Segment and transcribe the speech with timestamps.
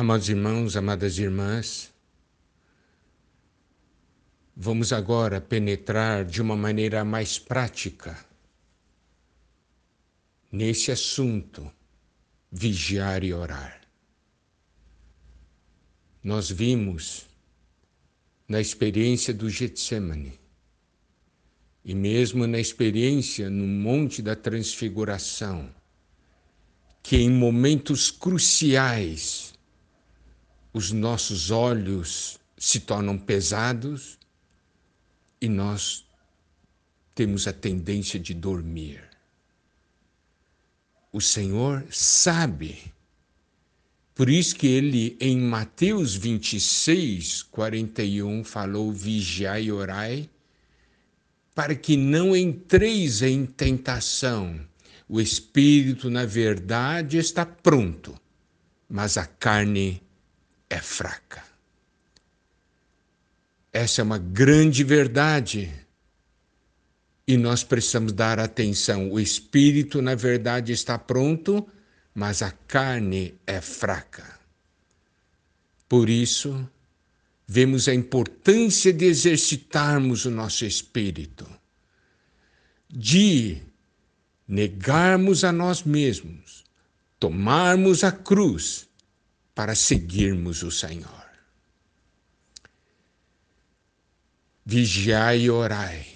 [0.00, 1.92] Amados irmãos, amadas irmãs,
[4.56, 8.16] vamos agora penetrar de uma maneira mais prática
[10.52, 11.68] nesse assunto,
[12.48, 13.80] vigiar e orar.
[16.22, 17.26] Nós vimos
[18.46, 20.38] na experiência do Getsemane
[21.84, 25.68] e mesmo na experiência no Monte da Transfiguração,
[27.02, 29.57] que em momentos cruciais
[30.72, 34.18] os nossos olhos se tornam pesados
[35.40, 36.04] e nós
[37.14, 39.02] temos a tendência de dormir.
[41.12, 42.92] O Senhor sabe.
[44.14, 50.28] Por isso que ele, em Mateus 26, 41, falou: vigiai e orai,
[51.54, 54.60] para que não entreis em tentação.
[55.08, 58.14] O espírito, na verdade, está pronto,
[58.88, 60.02] mas a carne
[60.68, 61.42] é fraca.
[63.72, 65.72] Essa é uma grande verdade.
[67.26, 69.10] E nós precisamos dar atenção.
[69.10, 71.68] O espírito, na verdade, está pronto,
[72.14, 74.38] mas a carne é fraca.
[75.88, 76.68] Por isso,
[77.46, 81.46] vemos a importância de exercitarmos o nosso espírito,
[82.88, 83.62] de
[84.46, 86.64] negarmos a nós mesmos,
[87.20, 88.87] tomarmos a cruz
[89.58, 91.26] para seguirmos o Senhor.
[94.64, 96.06] Vigiai e orai.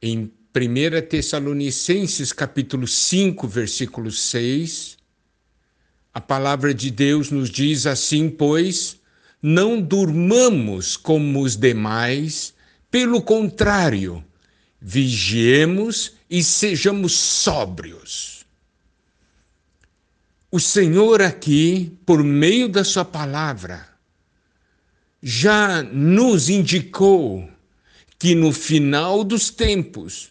[0.00, 4.96] Em 1 Tessalonicenses capítulo 5, versículo 6,
[6.14, 8.98] a palavra de Deus nos diz assim, pois,
[9.42, 12.54] não durmamos como os demais,
[12.90, 14.24] pelo contrário,
[14.80, 18.33] vigiemos e sejamos sóbrios.
[20.54, 23.88] O Senhor aqui, por meio da Sua palavra,
[25.20, 27.50] já nos indicou
[28.20, 30.30] que no final dos tempos,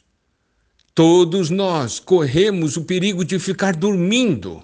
[0.96, 4.64] todos nós corremos o perigo de ficar dormindo.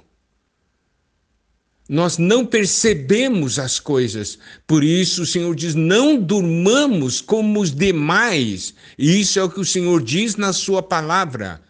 [1.89, 8.73] Nós não percebemos as coisas, por isso o Senhor diz: não durmamos como os demais.
[8.97, 11.61] Isso é o que o Senhor diz na Sua palavra.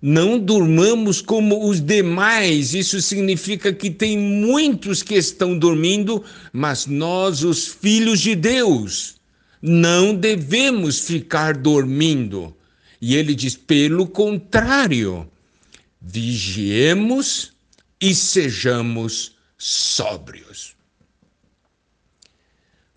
[0.00, 2.72] Não durmamos como os demais.
[2.72, 9.16] Isso significa que tem muitos que estão dormindo, mas nós, os filhos de Deus,
[9.60, 12.54] não devemos ficar dormindo.
[13.00, 15.28] E ele diz: pelo contrário,
[16.00, 17.52] vigiemos
[18.00, 20.76] e sejamos sóbrios.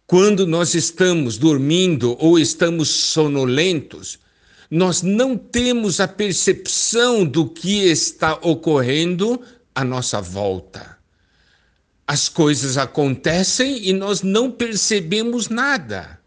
[0.06, 4.20] Quando nós estamos dormindo ou estamos sonolentos,
[4.72, 9.42] nós não temos a percepção do que está ocorrendo
[9.76, 10.98] à nossa volta.
[12.08, 16.22] As coisas acontecem e nós não percebemos nada.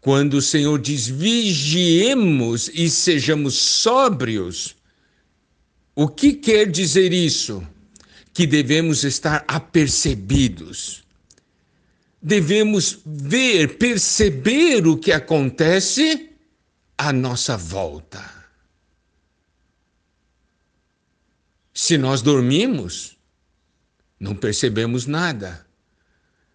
[0.00, 4.76] Quando o Senhor diz vigiemos e sejamos sóbrios,
[5.96, 7.66] o que quer dizer isso?
[8.32, 11.02] Que devemos estar apercebidos
[12.20, 16.30] devemos ver, perceber o que acontece
[16.96, 18.40] à nossa volta.
[21.72, 23.16] Se nós dormimos,
[24.18, 25.66] não percebemos nada.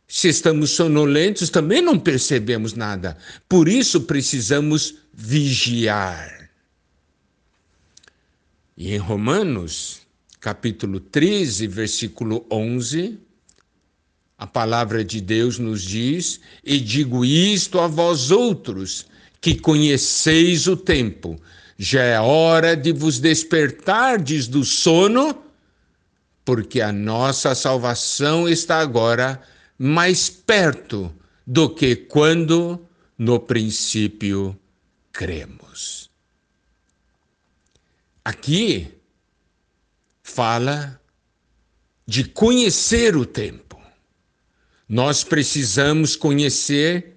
[0.08, 3.18] Se estamos sonolentos, também não percebemos nada.
[3.50, 6.52] Por isso precisamos vigiar.
[8.78, 10.02] E em Romanos,
[10.40, 13.18] capítulo 13, versículo 11,
[14.38, 19.06] a palavra de Deus nos diz: E digo isto a vós outros,
[19.40, 21.40] que conheceis o tempo,
[21.78, 25.44] já é hora de vos despertardes do sono,
[26.44, 29.42] porque a nossa salvação está agora
[29.78, 31.14] mais perto
[31.46, 32.80] do que quando
[33.18, 34.58] no princípio
[35.12, 36.10] cremos.
[38.24, 38.92] Aqui
[40.24, 41.00] fala
[42.08, 43.75] de conhecer o tempo.
[44.88, 47.16] Nós precisamos conhecer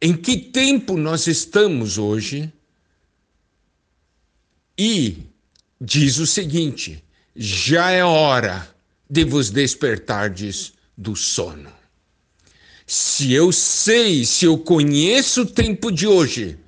[0.00, 2.52] em que tempo nós estamos hoje
[4.78, 5.18] e
[5.80, 7.04] diz o seguinte:
[7.36, 8.68] já é hora
[9.08, 11.72] de vos despertardes do sono.
[12.86, 16.58] Se eu sei, se eu conheço o tempo de hoje,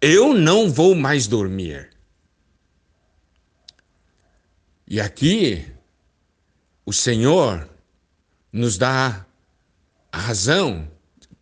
[0.00, 1.90] eu não vou mais dormir.
[4.86, 5.66] E aqui,
[6.86, 7.68] o Senhor
[8.50, 9.26] nos dá
[10.12, 10.90] a razão,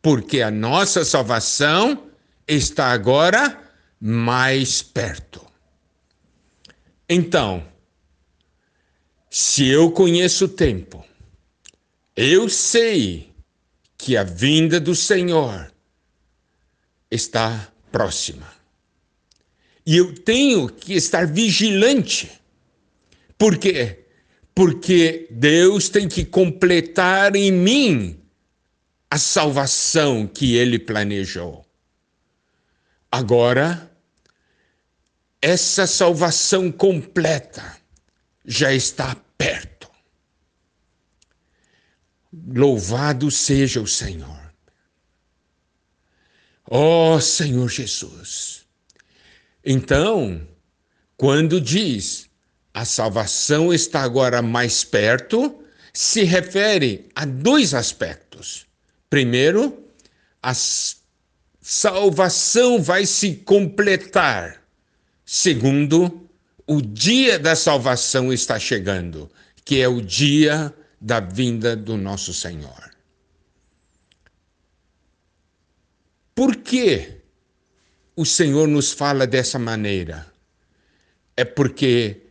[0.03, 2.07] porque a nossa salvação
[2.47, 3.61] está agora
[4.01, 5.45] mais perto.
[7.09, 7.65] Então,
[9.29, 11.05] Se eu conheço o tempo,
[12.17, 13.35] eu sei
[13.99, 15.71] que a vinda do Senhor
[17.11, 18.51] está próxima.
[19.85, 22.33] E eu tenho que estar vigilante.
[23.37, 24.07] Por quê?
[24.55, 28.19] Porque Deus tem que completar em mim
[29.11, 31.65] a salvação que ele planejou.
[33.11, 33.91] Agora,
[35.41, 37.77] essa salvação completa
[38.45, 39.91] já está perto.
[42.33, 44.53] Louvado seja o Senhor.
[46.69, 48.67] Ó oh, Senhor Jesus.
[49.65, 50.47] Então,
[51.17, 52.29] quando diz
[52.75, 55.65] a salvação está agora mais perto,
[55.95, 58.66] se refere a dois aspectos.
[59.09, 59.85] Primeiro,
[60.43, 60.53] a
[61.61, 64.63] salvação vai se completar.
[65.25, 66.29] Segundo,
[66.67, 69.31] o dia da salvação está chegando,
[69.65, 72.91] que é o dia da vinda do nosso Senhor.
[76.35, 77.23] Por que
[78.15, 80.27] o Senhor nos fala dessa maneira?
[81.37, 82.23] É porque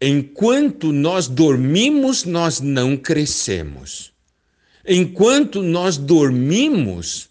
[0.00, 4.12] enquanto nós dormimos, nós não crescemos.
[4.86, 7.28] Enquanto nós dormimos,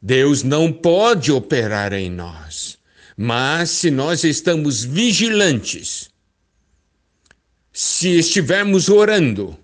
[0.00, 2.78] Deus não pode operar em nós.
[3.16, 6.10] Mas se nós estamos vigilantes,
[7.72, 9.56] se estivermos orando,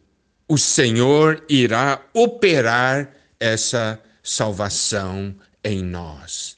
[0.46, 5.34] o Senhor irá operar essa salvação
[5.64, 6.56] em nós.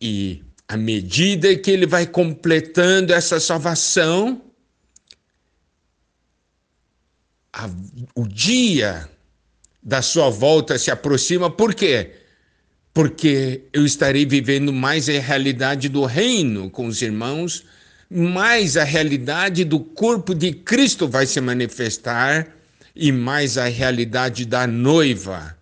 [0.00, 4.42] E à medida que ele vai completando essa salvação,
[7.54, 7.70] a,
[8.16, 9.08] o dia
[9.80, 12.10] da sua volta se aproxima, por quê?
[12.92, 17.64] Porque eu estarei vivendo mais a realidade do reino com os irmãos,
[18.10, 22.48] mais a realidade do corpo de Cristo vai se manifestar
[22.94, 25.56] e mais a realidade da noiva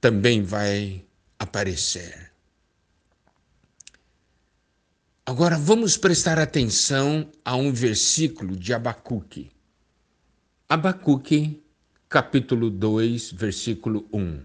[0.00, 1.04] também vai
[1.38, 2.30] aparecer.
[5.24, 9.51] Agora vamos prestar atenção a um versículo de Abacuque.
[10.72, 11.60] Abacuque,
[12.08, 14.40] capítulo 2, versículo 1.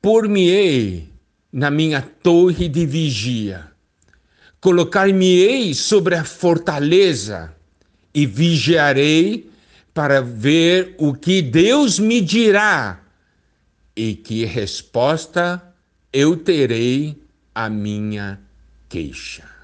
[0.00, 1.08] Por-me-ei
[1.52, 3.72] na minha torre de vigia,
[4.60, 7.56] colocar-me-ei sobre a fortaleza
[8.14, 9.50] e vigiarei
[9.92, 13.00] para ver o que Deus me dirá
[13.96, 15.74] e que resposta
[16.12, 17.20] eu terei
[17.52, 18.40] à minha
[18.88, 19.55] queixa.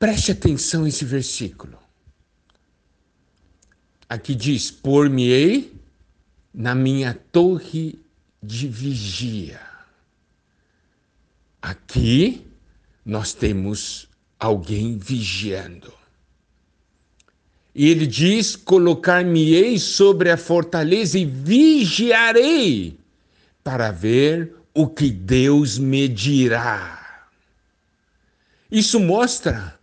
[0.00, 1.78] Preste atenção nesse versículo.
[4.08, 5.74] Aqui diz: Por-me-ei
[6.54, 7.98] na minha torre
[8.42, 9.60] de vigia.
[11.60, 12.46] Aqui
[13.04, 14.08] nós temos
[14.38, 15.92] alguém vigiando.
[17.74, 22.98] E ele diz: Colocar-me-ei sobre a fortaleza e vigiarei
[23.62, 27.28] para ver o que Deus me dirá.
[28.70, 29.78] Isso mostra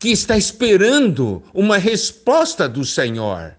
[0.00, 3.54] que está esperando uma resposta do Senhor.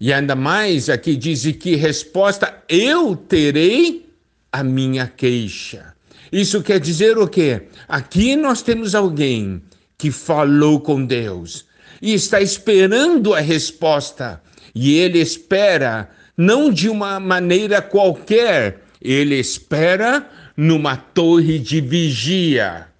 [0.00, 4.08] E ainda mais aqui diz que resposta eu terei
[4.52, 5.94] a minha queixa.
[6.30, 7.62] Isso quer dizer o quê?
[7.88, 9.60] Aqui nós temos alguém
[9.98, 11.66] que falou com Deus
[12.00, 14.40] e está esperando a resposta.
[14.72, 22.91] E ele espera não de uma maneira qualquer, ele espera numa torre de vigia.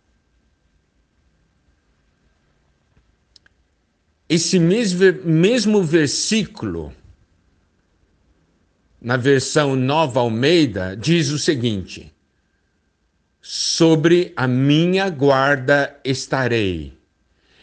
[4.35, 6.91] Esse mesmo versículo,
[8.99, 12.11] na versão Nova Almeida, diz o seguinte:
[13.43, 16.95] Sobre a minha guarda estarei,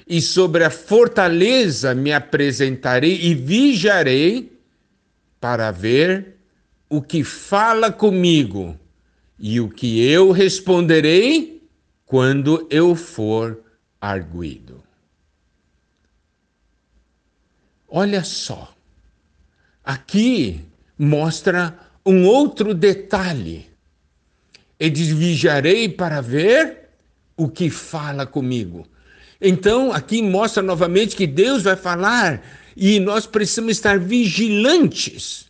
[0.07, 4.55] e sobre a fortaleza me apresentarei e vigiarei
[5.41, 6.35] para ver
[6.87, 8.79] o que fala comigo
[9.39, 11.67] e o que eu responderei
[12.05, 13.59] quando eu for
[13.99, 14.87] arguído.
[17.89, 18.71] Olha só,
[19.83, 20.63] aqui
[20.97, 23.67] mostra um outro detalhe.
[24.79, 26.89] E vigiarei para ver
[27.35, 28.87] o que fala comigo.
[29.41, 32.41] Então, aqui mostra novamente que Deus vai falar
[32.75, 35.49] e nós precisamos estar vigilantes.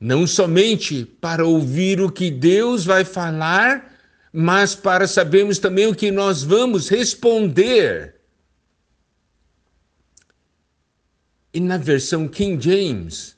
[0.00, 3.96] Não somente para ouvir o que Deus vai falar,
[4.32, 8.13] mas para sabermos também o que nós vamos responder
[11.54, 13.36] E na versão King James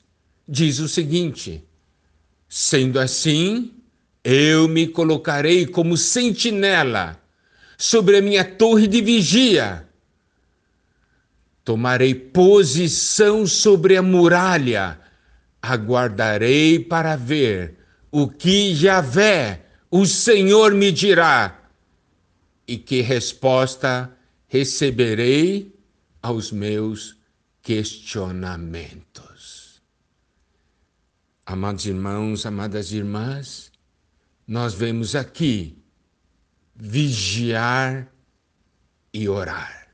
[0.49, 1.63] diz o seguinte:
[2.49, 3.75] Sendo assim,
[4.23, 7.21] Eu me colocarei como sentinela
[7.77, 9.87] sobre a minha torre de vigia.
[11.63, 14.99] Tomarei posição sobre a muralha.
[15.61, 17.75] Aguardarei para ver
[18.11, 21.69] o que Javé, o Senhor, me dirá
[22.67, 24.11] e que resposta
[24.47, 25.73] receberei
[26.21, 27.17] aos meus
[27.67, 29.83] questionamentos.
[31.45, 33.73] Amados irmãos, amadas irmãs,
[34.47, 35.77] nós vemos aqui
[36.73, 38.09] vigiar
[39.13, 39.89] e orar.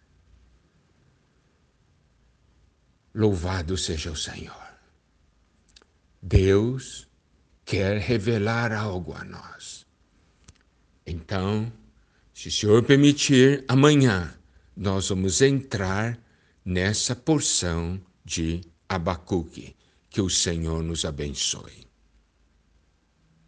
[3.11, 4.71] Louvado seja o Senhor.
[6.21, 7.07] Deus
[7.65, 9.83] quer revelar algo a nós.
[11.07, 11.73] Então,
[12.35, 14.31] se o Senhor permitir, amanhã
[14.77, 16.22] nós vamos entrar
[16.65, 19.75] nessa porção de Abacuque.
[20.09, 21.82] Que o Senhor nos abençoe.